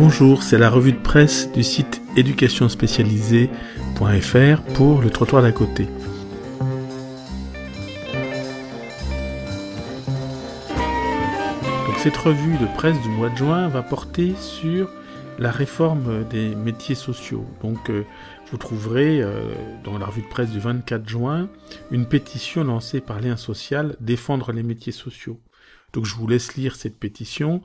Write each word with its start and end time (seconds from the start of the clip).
Bonjour, 0.00 0.44
c'est 0.44 0.58
la 0.58 0.70
revue 0.70 0.92
de 0.92 1.00
presse 1.00 1.50
du 1.50 1.64
site 1.64 2.00
éducationspécialisée.fr 2.16 4.62
pour 4.74 5.02
le 5.02 5.10
trottoir 5.10 5.42
d'à 5.42 5.50
côté. 5.50 5.88
Cette 11.98 12.16
revue 12.16 12.56
de 12.58 12.66
presse 12.76 13.02
du 13.02 13.08
mois 13.08 13.28
de 13.28 13.36
juin 13.36 13.66
va 13.66 13.82
porter 13.82 14.36
sur 14.36 14.88
la 15.40 15.50
réforme 15.50 16.22
des 16.28 16.54
métiers 16.54 16.94
sociaux. 16.94 17.44
Donc 17.60 17.90
euh, 17.90 18.04
vous 18.52 18.56
trouverez 18.56 19.20
euh, 19.20 19.52
dans 19.82 19.98
la 19.98 20.06
revue 20.06 20.22
de 20.22 20.28
presse 20.28 20.50
du 20.50 20.60
24 20.60 21.08
juin 21.08 21.48
une 21.90 22.06
pétition 22.06 22.62
lancée 22.62 23.00
par 23.00 23.18
Lien 23.18 23.36
Social 23.36 23.96
Défendre 23.98 24.52
les 24.52 24.62
métiers 24.62 24.92
sociaux. 24.92 25.40
Donc 25.92 26.04
je 26.04 26.14
vous 26.14 26.28
laisse 26.28 26.54
lire 26.54 26.76
cette 26.76 27.00
pétition 27.00 27.62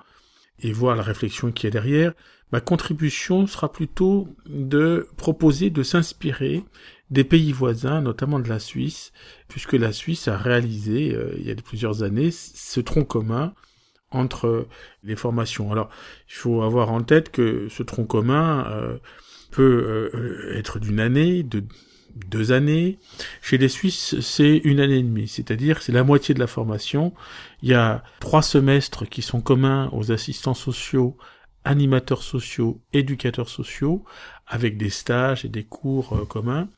et 0.64 0.71
voir 0.71 0.95
la 0.95 1.04
réflexion 1.04 1.52
qui 1.52 1.67
est 1.67 1.72
derrière, 1.72 2.13
ma 2.52 2.62
contribution 2.62 3.45
sera 3.45 3.72
plutôt 3.72 4.27
de 4.48 5.08
proposer 5.17 5.70
de 5.70 5.84
s'inspirer 5.84 6.63
des 7.09 7.23
pays 7.23 7.52
voisins, 7.52 8.02
notamment 8.02 8.39
de 8.39 8.49
la 8.49 8.59
Suisse, 8.59 9.12
puisque 9.48 9.73
la 9.73 9.91
Suisse 9.91 10.27
a 10.27 10.38
réalisé, 10.38 11.13
euh, 11.13 11.36
il 11.38 11.45
y 11.45 11.52
a 11.52 11.55
plusieurs 11.55 12.02
années, 12.02 12.31
ce 12.31 12.80
tronc 12.80 13.05
commun 13.05 13.53
entre 14.09 14.67
les 15.03 15.16
formations. 15.16 15.72
Alors, 15.72 15.89
il 16.27 16.34
faut 16.34 16.62
avoir 16.64 16.91
en 16.91 17.02
tête 17.02 17.30
que 17.30 17.67
ce 17.70 17.84
tronc 17.84 18.05
commun 18.05 18.66
euh, 18.67 18.98
peut 19.52 20.11
euh, 20.14 20.58
être 20.58 20.80
d'une 20.80 21.00
année, 21.00 21.44
de 21.44 21.64
deux 22.16 22.52
années. 22.52 22.99
Chez 23.41 23.58
les 23.58 23.70
Suisses, 23.70 24.20
c'est 24.22 24.58
une 24.58 24.80
année 24.80 24.98
et 24.98 25.03
demie, 25.03 25.27
c'est-à-dire 25.27 25.81
c'est 25.81 25.91
la 25.91 26.03
moitié 26.03 26.34
de 26.34 26.39
la 26.39 26.48
formation. 26.48 27.13
Il 27.62 27.70
y 27.70 27.73
a 27.73 28.03
trois 28.20 28.41
semestres 28.41 29.08
qui 29.08 29.22
sont 29.22 29.41
communs 29.41 29.89
aux 29.91 30.12
assistants 30.12 30.53
sociaux, 30.53 31.17
animateurs 31.63 32.23
sociaux, 32.23 32.81
éducateurs 32.94 33.50
sociaux, 33.50 34.03
avec 34.47 34.78
des 34.78 34.89
stages 34.89 35.45
et 35.45 35.50
des 35.50 35.64
cours 35.64 36.16
euh, 36.16 36.25
communs. 36.25 36.69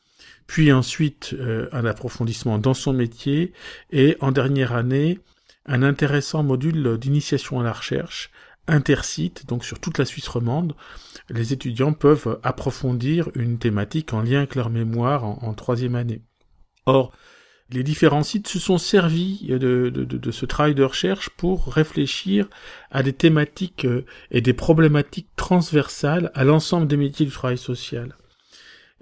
Puis 0.46 0.72
ensuite 0.72 1.34
euh, 1.34 1.68
un 1.72 1.84
approfondissement 1.84 2.58
dans 2.58 2.74
son 2.74 2.92
métier 2.92 3.52
et 3.90 4.16
en 4.20 4.32
dernière 4.32 4.74
année 4.74 5.18
un 5.66 5.82
intéressant 5.82 6.44
module 6.44 6.96
d'initiation 6.98 7.58
à 7.60 7.64
la 7.64 7.72
recherche 7.72 8.30
intercite, 8.68 9.46
donc 9.46 9.64
sur 9.64 9.78
toute 9.78 9.98
la 9.98 10.04
Suisse 10.04 10.28
romande, 10.28 10.74
les 11.28 11.52
étudiants 11.52 11.92
peuvent 11.92 12.38
approfondir 12.42 13.30
une 13.34 13.58
thématique 13.58 14.12
en 14.12 14.22
lien 14.22 14.38
avec 14.38 14.54
leur 14.54 14.70
mémoire 14.70 15.24
en, 15.24 15.54
troisième 15.54 15.94
année. 15.94 16.22
Or, 16.86 17.12
les 17.70 17.82
différents 17.82 18.22
sites 18.22 18.46
se 18.46 18.60
sont 18.60 18.78
servis 18.78 19.46
de, 19.48 19.90
de, 19.90 20.30
ce 20.30 20.46
travail 20.46 20.74
de 20.74 20.84
recherche 20.84 21.30
pour 21.30 21.66
réfléchir 21.66 22.48
à 22.92 23.02
des 23.02 23.12
thématiques 23.12 23.86
euh, 23.86 24.04
et 24.30 24.40
des 24.40 24.52
problématiques 24.52 25.30
transversales 25.34 26.30
à 26.34 26.44
l'ensemble 26.44 26.86
des 26.86 26.96
métiers 26.96 27.26
du 27.26 27.32
travail 27.32 27.58
social. 27.58 28.14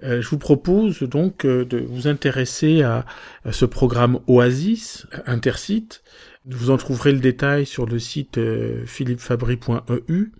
Euh, 0.03 0.21
je 0.21 0.29
vous 0.29 0.37
propose 0.37 1.03
donc 1.03 1.45
euh, 1.45 1.63
de 1.65 1.77
vous 1.77 2.07
intéresser 2.07 2.83
à, 2.83 3.05
ce 3.51 3.65
programme 3.65 4.19
Oasis, 4.27 5.07
Intercite. 5.25 6.03
Vous 6.45 6.69
en 6.69 6.77
trouverez 6.77 7.11
le 7.11 7.19
détail 7.19 7.65
sur 7.65 7.85
le 7.85 7.97
site 7.97 8.39
philippefabry.eu. 8.85 10.31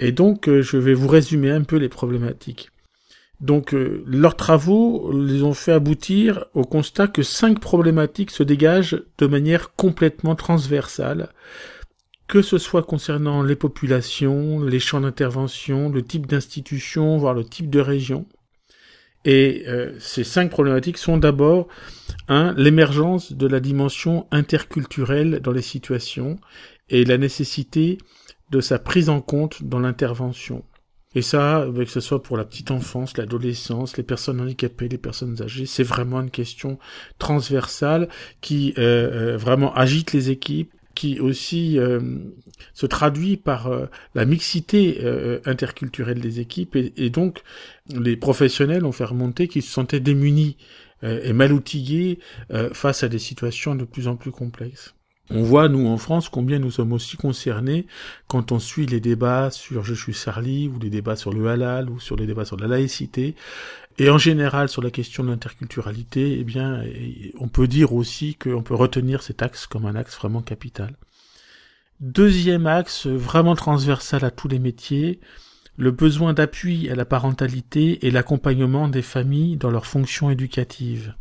Et 0.00 0.12
donc, 0.12 0.48
euh, 0.48 0.62
je 0.62 0.76
vais 0.76 0.94
vous 0.94 1.08
résumer 1.08 1.50
un 1.50 1.62
peu 1.62 1.76
les 1.76 1.88
problématiques. 1.88 2.70
Donc, 3.40 3.74
euh, 3.74 4.02
leurs 4.06 4.36
travaux 4.36 5.12
les 5.12 5.42
ont 5.42 5.54
fait 5.54 5.72
aboutir 5.72 6.46
au 6.54 6.62
constat 6.62 7.08
que 7.08 7.22
cinq 7.22 7.60
problématiques 7.60 8.30
se 8.30 8.42
dégagent 8.42 9.02
de 9.18 9.26
manière 9.26 9.74
complètement 9.74 10.34
transversale, 10.34 11.30
que 12.26 12.42
ce 12.42 12.58
soit 12.58 12.82
concernant 12.82 13.42
les 13.42 13.56
populations, 13.56 14.60
les 14.60 14.80
champs 14.80 15.00
d'intervention, 15.00 15.90
le 15.90 16.02
type 16.02 16.26
d'institution, 16.26 17.18
voire 17.18 17.34
le 17.34 17.44
type 17.44 17.70
de 17.70 17.80
région. 17.80 18.26
Et 19.24 19.64
euh, 19.68 19.92
ces 20.00 20.24
cinq 20.24 20.50
problématiques 20.50 20.98
sont 20.98 21.16
d'abord 21.16 21.68
un 22.28 22.54
l'émergence 22.54 23.32
de 23.32 23.46
la 23.46 23.60
dimension 23.60 24.26
interculturelle 24.30 25.40
dans 25.40 25.52
les 25.52 25.62
situations 25.62 26.38
et 26.90 27.04
la 27.04 27.16
nécessité 27.16 27.98
de 28.50 28.60
sa 28.60 28.78
prise 28.78 29.08
en 29.08 29.20
compte 29.20 29.64
dans 29.64 29.80
l'intervention. 29.80 30.64
Et 31.14 31.22
ça, 31.22 31.66
que 31.74 31.84
ce 31.84 32.00
soit 32.00 32.22
pour 32.22 32.36
la 32.36 32.44
petite 32.44 32.70
enfance, 32.70 33.16
l'adolescence, 33.16 33.96
les 33.96 34.02
personnes 34.02 34.40
handicapées, 34.40 34.88
les 34.88 34.98
personnes 34.98 35.40
âgées, 35.40 35.66
c'est 35.66 35.84
vraiment 35.84 36.20
une 36.20 36.30
question 36.30 36.78
transversale 37.18 38.08
qui 38.40 38.74
euh, 38.78 39.34
euh, 39.34 39.36
vraiment 39.36 39.72
agite 39.74 40.12
les 40.12 40.30
équipes, 40.30 40.72
qui 40.94 41.20
aussi 41.20 41.78
euh, 41.78 42.00
se 42.72 42.86
traduit 42.86 43.36
par 43.36 43.70
la 44.14 44.24
mixité 44.24 45.00
interculturelle 45.44 46.20
des 46.20 46.40
équipes, 46.40 46.76
et, 46.76 46.92
et, 46.96 47.10
donc 47.10 47.42
les 47.88 48.16
professionnels 48.16 48.84
ont 48.84 48.92
fait 48.92 49.04
remonter 49.04 49.48
qu'ils 49.48 49.62
se 49.62 49.72
sentaient 49.72 50.00
démunis 50.00 50.56
et 51.02 51.32
mal 51.32 51.52
outillés 51.52 52.18
face 52.72 53.02
à 53.02 53.08
des 53.08 53.18
situations 53.18 53.74
de 53.74 53.84
plus 53.84 54.08
en 54.08 54.16
plus 54.16 54.30
complexes. 54.30 54.94
On 55.30 55.42
voit, 55.42 55.68
nous, 55.68 55.86
en 55.86 55.96
France, 55.96 56.28
combien 56.28 56.58
nous 56.58 56.70
sommes 56.70 56.92
aussi 56.92 57.16
concernés 57.16 57.86
quand 58.28 58.52
on 58.52 58.58
suit 58.58 58.84
les 58.84 59.00
débats 59.00 59.50
sur 59.50 59.82
Je 59.82 59.94
suis 59.94 60.12
Charlie, 60.12 60.68
ou 60.68 60.78
les 60.78 60.90
débats 60.90 61.16
sur 61.16 61.32
le 61.32 61.48
halal, 61.48 61.88
ou 61.88 61.98
sur 61.98 62.16
les 62.16 62.26
débats 62.26 62.44
sur 62.44 62.58
la 62.58 62.66
laïcité, 62.66 63.34
et 63.98 64.10
en 64.10 64.18
général 64.18 64.68
sur 64.68 64.82
la 64.82 64.90
question 64.90 65.22
de 65.22 65.30
l'interculturalité, 65.30 66.38
eh 66.40 66.44
bien, 66.44 66.82
on 67.38 67.48
peut 67.48 67.68
dire 67.68 67.92
aussi 67.92 68.34
qu'on 68.34 68.62
peut 68.62 68.74
retenir 68.74 69.22
cet 69.22 69.42
axe 69.42 69.66
comme 69.66 69.86
un 69.86 69.94
axe 69.94 70.16
vraiment 70.16 70.42
capital. 70.42 70.96
Deuxième 72.00 72.66
axe, 72.66 73.06
vraiment 73.06 73.54
transversal 73.54 74.24
à 74.24 74.30
tous 74.30 74.48
les 74.48 74.58
métiers, 74.58 75.20
le 75.76 75.90
besoin 75.90 76.32
d'appui 76.32 76.90
à 76.90 76.96
la 76.96 77.04
parentalité 77.04 78.06
et 78.06 78.10
l'accompagnement 78.10 78.88
des 78.88 79.02
familles 79.02 79.56
dans 79.56 79.70
leurs 79.70 79.86
fonctions 79.86 80.30
éducatives. 80.30 81.14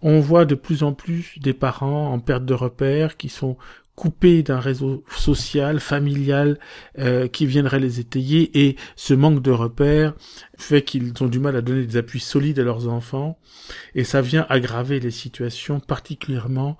On 0.00 0.20
voit 0.20 0.44
de 0.44 0.56
plus 0.56 0.82
en 0.82 0.92
plus 0.92 1.38
des 1.38 1.52
parents 1.52 2.12
en 2.12 2.18
perte 2.18 2.44
de 2.44 2.54
repères 2.54 3.16
qui 3.16 3.28
sont 3.28 3.56
coupés 3.94 4.42
d'un 4.42 4.60
réseau 4.60 5.04
social, 5.16 5.80
familial, 5.80 6.58
euh, 6.98 7.28
qui 7.28 7.46
viendrait 7.46 7.80
les 7.80 8.00
étayer, 8.00 8.66
et 8.66 8.76
ce 8.96 9.14
manque 9.14 9.42
de 9.42 9.50
repères 9.50 10.14
fait 10.56 10.82
qu'ils 10.82 11.12
ont 11.20 11.26
du 11.26 11.38
mal 11.38 11.56
à 11.56 11.62
donner 11.62 11.84
des 11.84 11.96
appuis 11.96 12.20
solides 12.20 12.58
à 12.58 12.64
leurs 12.64 12.88
enfants, 12.88 13.38
et 13.94 14.04
ça 14.04 14.22
vient 14.22 14.46
aggraver 14.48 15.00
les 15.00 15.10
situations 15.10 15.80
particulièrement 15.80 16.78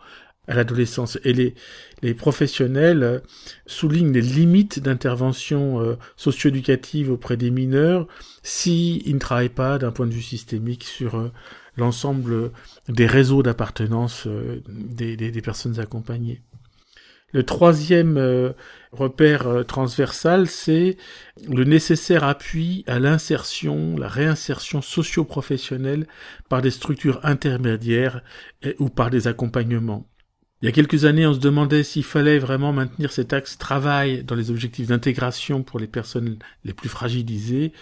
à 0.48 0.54
l'adolescence. 0.54 1.18
Et 1.24 1.32
les, 1.32 1.54
les 2.02 2.14
professionnels 2.14 3.02
euh, 3.02 3.18
soulignent 3.66 4.12
les 4.12 4.22
limites 4.22 4.80
d'intervention 4.80 5.80
euh, 5.80 5.96
socio-éducative 6.16 7.12
auprès 7.12 7.36
des 7.36 7.50
mineurs 7.50 8.08
s'ils 8.42 9.14
ne 9.14 9.20
travaillent 9.20 9.48
pas 9.48 9.78
d'un 9.78 9.92
point 9.92 10.06
de 10.06 10.12
vue 10.12 10.22
systémique 10.22 10.82
sur 10.82 11.30
l'ensemble 11.76 12.50
des 12.88 13.06
réseaux 13.06 13.42
d'appartenance 13.42 14.26
euh, 14.26 14.62
des, 14.68 15.16
des, 15.16 15.42
personnes 15.42 15.78
accompagnées. 15.80 16.42
Le 17.32 17.42
troisième 17.44 18.18
euh, 18.18 18.52
repère 18.92 19.46
euh, 19.46 19.62
transversal, 19.62 20.46
c'est 20.46 20.96
le 21.48 21.64
nécessaire 21.64 22.24
appui 22.24 22.84
à 22.86 22.98
l'insertion, 22.98 23.96
la 23.96 24.08
réinsertion 24.08 24.82
socio-professionnelle 24.82 26.06
par 26.48 26.62
des 26.62 26.70
structures 26.70 27.20
intermédiaires 27.22 28.22
ou 28.78 28.88
par 28.88 29.10
des 29.10 29.28
accompagnements. 29.28 30.06
Il 30.62 30.66
y 30.66 30.68
a 30.68 30.72
quelques 30.72 31.06
années, 31.06 31.26
on 31.26 31.34
se 31.34 31.40
demandait 31.40 31.82
s'il 31.82 32.04
fallait 32.04 32.38
vraiment 32.38 32.72
maintenir 32.72 33.10
cet 33.10 33.32
axe 33.32 33.58
travail 33.58 34.22
dans 34.22 34.36
les 34.36 34.52
objectifs 34.52 34.86
d'intégration 34.86 35.64
pour 35.64 35.80
les 35.80 35.88
personnes 35.88 36.38
les 36.64 36.72
plus 36.72 36.88
fragilisées. 36.88 37.72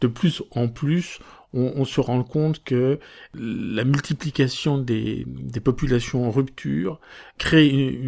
De 0.00 0.06
plus 0.06 0.42
en 0.52 0.66
plus, 0.66 1.18
on, 1.52 1.84
se 1.84 2.00
rend 2.00 2.22
compte 2.22 2.62
que 2.62 2.98
la 3.34 3.84
multiplication 3.84 4.78
des, 4.78 5.26
populations 5.64 6.26
en 6.26 6.30
rupture 6.30 7.00
crée 7.38 7.98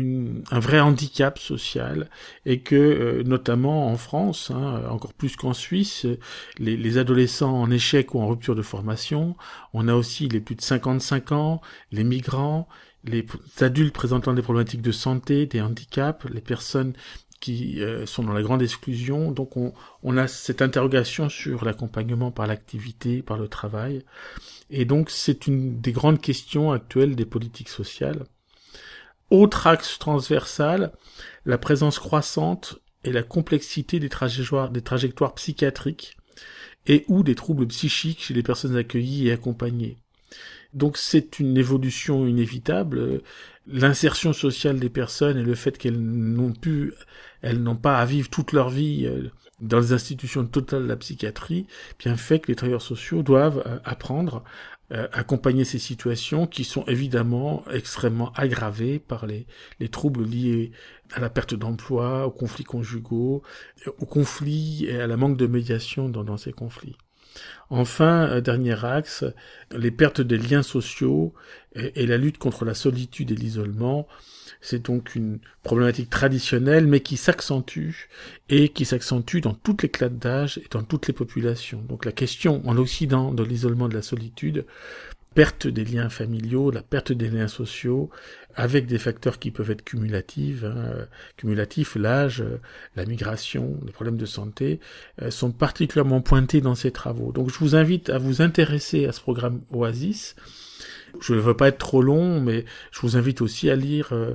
un 0.50 0.60
vrai 0.60 0.80
handicap 0.80 1.38
social 1.38 2.08
et 2.46 2.60
que, 2.60 2.76
euh, 2.76 3.22
notamment 3.24 3.88
en 3.88 3.96
France, 3.96 4.50
hein, 4.54 4.82
encore 4.88 5.12
plus 5.12 5.36
qu'en 5.36 5.52
Suisse, 5.52 6.06
les, 6.58 6.98
adolescents 6.98 7.60
en 7.60 7.70
échec 7.70 8.14
ou 8.14 8.20
en 8.20 8.28
rupture 8.28 8.54
de 8.54 8.62
formation, 8.62 9.36
on 9.72 9.88
a 9.88 9.94
aussi 9.94 10.28
les 10.28 10.40
plus 10.40 10.54
de 10.54 10.60
55 10.60 11.32
ans, 11.32 11.60
les 11.90 12.04
migrants, 12.04 12.68
les 13.04 13.26
adultes 13.60 13.94
présentant 13.94 14.34
des 14.34 14.42
problématiques 14.42 14.82
de 14.82 14.92
santé, 14.92 15.46
des 15.46 15.60
handicaps, 15.60 16.24
les 16.30 16.40
personnes 16.40 16.92
qui 17.42 17.82
euh, 17.82 18.06
sont 18.06 18.22
dans 18.22 18.32
la 18.32 18.42
grande 18.42 18.62
exclusion. 18.62 19.32
Donc 19.32 19.56
on, 19.58 19.74
on 20.02 20.16
a 20.16 20.28
cette 20.28 20.62
interrogation 20.62 21.28
sur 21.28 21.64
l'accompagnement 21.64 22.30
par 22.30 22.46
l'activité, 22.46 23.20
par 23.20 23.36
le 23.36 23.48
travail. 23.48 24.04
Et 24.70 24.86
donc 24.86 25.10
c'est 25.10 25.46
une 25.46 25.80
des 25.80 25.92
grandes 25.92 26.20
questions 26.20 26.72
actuelles 26.72 27.16
des 27.16 27.26
politiques 27.26 27.68
sociales. 27.68 28.24
Autre 29.28 29.66
axe 29.66 29.98
transversal, 29.98 30.92
la 31.44 31.58
présence 31.58 31.98
croissante 31.98 32.78
et 33.04 33.12
la 33.12 33.22
complexité 33.22 33.98
des 33.98 34.08
trajectoires, 34.08 34.70
des 34.70 34.82
trajectoires 34.82 35.34
psychiatriques 35.34 36.16
et 36.86 37.04
ou 37.08 37.22
des 37.22 37.34
troubles 37.34 37.66
psychiques 37.66 38.22
chez 38.22 38.34
les 38.34 38.42
personnes 38.42 38.76
accueillies 38.76 39.28
et 39.28 39.32
accompagnées. 39.32 39.96
Donc 40.74 40.96
c'est 40.96 41.38
une 41.38 41.56
évolution 41.56 42.26
inévitable. 42.26 43.20
L'insertion 43.66 44.32
sociale 44.32 44.80
des 44.80 44.90
personnes 44.90 45.38
et 45.38 45.42
le 45.42 45.54
fait 45.54 45.78
qu'elles 45.78 46.00
n'ont 46.00 46.52
pu, 46.52 46.94
elles 47.42 47.62
n'ont 47.62 47.76
pas 47.76 47.98
à 47.98 48.04
vivre 48.04 48.28
toute 48.28 48.52
leur 48.52 48.70
vie 48.70 49.06
euh, 49.06 49.28
dans 49.60 49.78
les 49.78 49.92
institutions 49.92 50.44
totales 50.44 50.82
de 50.82 50.88
la 50.88 50.96
psychiatrie, 50.96 51.66
bien 51.98 52.16
fait 52.16 52.40
que 52.40 52.48
les 52.48 52.56
travailleurs 52.56 52.82
sociaux 52.82 53.22
doivent 53.22 53.62
euh, 53.66 53.78
apprendre 53.84 54.42
euh, 54.92 55.08
accompagner 55.12 55.64
ces 55.64 55.78
situations 55.78 56.46
qui 56.46 56.64
sont 56.64 56.84
évidemment 56.86 57.64
extrêmement 57.72 58.32
aggravées 58.32 58.98
par 58.98 59.26
les, 59.26 59.46
les 59.80 59.88
troubles 59.88 60.24
liés 60.24 60.72
à 61.12 61.20
la 61.20 61.30
perte 61.30 61.54
d'emploi, 61.54 62.26
aux 62.26 62.30
conflits 62.30 62.64
conjugaux, 62.64 63.42
aux 63.98 64.06
conflits 64.06 64.86
et 64.86 65.00
à 65.00 65.06
la 65.06 65.16
manque 65.16 65.36
de 65.36 65.46
médiation 65.46 66.08
dans 66.08 66.36
ces 66.36 66.52
conflits. 66.52 66.96
Enfin, 67.70 68.28
euh, 68.28 68.40
dernier 68.40 68.84
axe, 68.84 69.24
les 69.74 69.90
pertes 69.90 70.20
des 70.20 70.38
liens 70.38 70.62
sociaux 70.62 71.32
et, 71.74 72.06
la 72.06 72.18
lutte 72.18 72.38
contre 72.38 72.64
la 72.64 72.74
solitude 72.74 73.30
et 73.30 73.34
l'isolement. 73.34 74.06
C'est 74.60 74.84
donc 74.84 75.14
une 75.14 75.38
problématique 75.62 76.10
traditionnelle, 76.10 76.86
mais 76.86 77.00
qui 77.00 77.16
s'accentue 77.16 78.08
et 78.48 78.68
qui 78.68 78.84
s'accentue 78.84 79.38
dans 79.38 79.54
toutes 79.54 79.82
les 79.82 79.88
classes 79.88 80.12
d'âge 80.12 80.58
et 80.58 80.66
dans 80.70 80.82
toutes 80.82 81.08
les 81.08 81.14
populations. 81.14 81.82
Donc 81.88 82.04
la 82.04 82.12
question 82.12 82.62
en 82.68 82.76
Occident 82.76 83.32
de 83.32 83.42
l'isolement 83.42 83.88
de 83.88 83.94
la 83.94 84.02
solitude 84.02 84.66
perte 85.34 85.66
des 85.66 85.84
liens 85.84 86.08
familiaux, 86.08 86.70
la 86.70 86.82
perte 86.82 87.12
des 87.12 87.28
liens 87.28 87.48
sociaux, 87.48 88.10
avec 88.54 88.86
des 88.86 88.98
facteurs 88.98 89.38
qui 89.38 89.50
peuvent 89.50 89.70
être 89.70 89.84
cumulatifs, 89.84 90.64
hein, 90.64 91.06
cumulatifs, 91.36 91.94
l'âge, 91.96 92.44
la 92.96 93.06
migration, 93.06 93.78
les 93.86 93.92
problèmes 93.92 94.18
de 94.18 94.26
santé, 94.26 94.80
euh, 95.20 95.30
sont 95.30 95.52
particulièrement 95.52 96.20
pointés 96.20 96.60
dans 96.60 96.74
ces 96.74 96.90
travaux. 96.90 97.32
Donc 97.32 97.50
je 97.50 97.58
vous 97.58 97.74
invite 97.74 98.10
à 98.10 98.18
vous 98.18 98.42
intéresser 98.42 99.06
à 99.06 99.12
ce 99.12 99.20
programme 99.20 99.62
Oasis. 99.70 100.36
Je 101.20 101.34
ne 101.34 101.40
veux 101.40 101.54
pas 101.54 101.68
être 101.68 101.78
trop 101.78 102.02
long, 102.02 102.40
mais 102.40 102.64
je 102.90 103.00
vous 103.00 103.16
invite 103.16 103.40
aussi 103.40 103.70
à 103.70 103.76
lire 103.76 104.08
euh, 104.12 104.34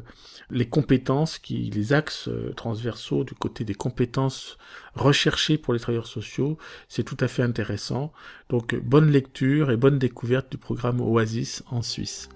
les 0.50 0.66
compétences, 0.66 1.40
qui, 1.40 1.70
les 1.70 1.94
axes 1.94 2.28
euh, 2.28 2.54
transversaux 2.56 3.24
du 3.24 3.34
côté 3.34 3.64
des 3.64 3.76
compétences 3.76 4.58
recherchées 4.96 5.58
pour 5.58 5.74
les 5.74 5.80
travailleurs 5.80 6.08
sociaux. 6.08 6.58
C'est 6.88 7.04
tout 7.04 7.18
à 7.20 7.28
fait 7.28 7.44
intéressant. 7.44 8.14
Donc 8.50 8.76
bonne 8.76 9.12
lecture 9.12 9.72
et 9.72 9.78
bonne 9.78 10.00
découverte 10.00 10.52
du 10.52 10.58
programme 10.58 11.02
Oasis 11.02 11.64
en 11.70 11.82
Suisse. 11.82 12.30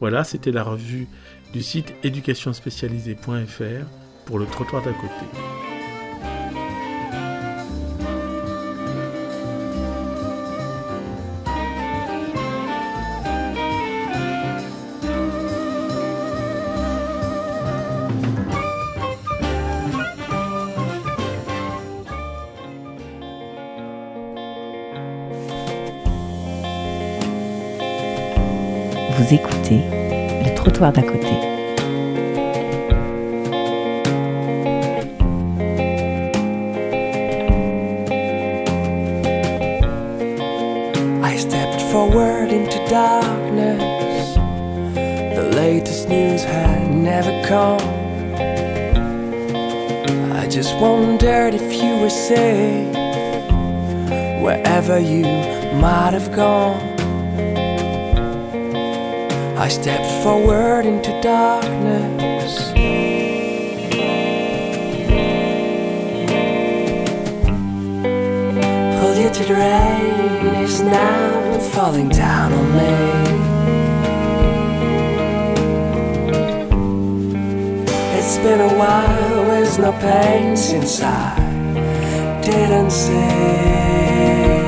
Voilà, 0.00 0.24
c'était 0.24 0.52
la 0.52 0.62
revue 0.62 1.06
du 1.52 1.62
site 1.62 1.94
éducationspécialisée.fr 2.02 3.86
pour 4.26 4.38
le 4.38 4.46
trottoir 4.46 4.82
d'à 4.82 4.92
côté. 4.92 5.65
Vous 29.18 29.32
écoutez 29.32 29.80
le 30.44 30.54
trottoir 30.54 30.92
d'à 30.92 31.00
côté. 31.00 31.32
I 41.24 41.36
stepped 41.38 41.80
forward 41.90 42.52
into 42.52 42.78
darkness. 42.90 44.34
The 45.34 45.50
latest 45.56 46.10
news 46.10 46.44
had 46.44 46.92
never 46.92 47.32
come. 47.48 47.80
I 50.34 50.46
just 50.46 50.78
wondered 50.78 51.54
if 51.54 51.72
you 51.82 51.96
were 52.02 52.10
safe 52.10 52.94
wherever 54.42 54.98
you 54.98 55.24
might 55.80 56.12
have 56.12 56.30
gone. 56.36 56.95
I 59.58 59.68
stepped 59.68 60.22
forward 60.22 60.84
into 60.84 61.18
darkness. 61.22 62.72
Polluted 69.00 69.48
rain 69.48 70.54
is 70.62 70.82
now 70.82 71.58
falling 71.72 72.10
down 72.10 72.52
on 72.52 72.72
me. 72.76 73.16
It's 78.18 78.36
been 78.36 78.60
a 78.60 78.74
while 78.78 79.44
with 79.48 79.78
no 79.78 79.92
pain 79.92 80.54
since 80.54 81.00
I 81.00 81.34
didn't 82.44 82.90
see 82.90 84.65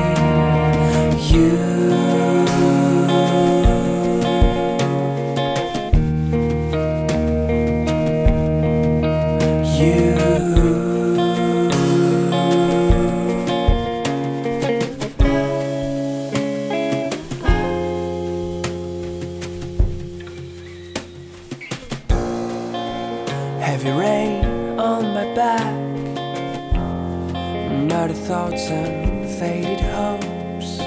heavy 23.81 23.97
rain 23.97 24.77
on 24.77 25.13
my 25.13 25.23
back. 25.33 25.73
Nerdy 27.87 28.13
thoughts 28.13 28.69
and 28.69 29.29
faded 29.39 29.79
hopes. 29.79 30.79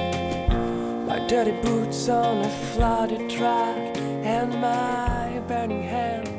My 1.09 1.27
dirty 1.27 1.53
boots 1.63 2.09
on 2.11 2.43
a 2.43 2.51
flooded 2.73 3.31
track, 3.31 3.97
and 3.97 4.61
my 4.61 5.41
burning 5.49 5.83
hands. 5.83 6.32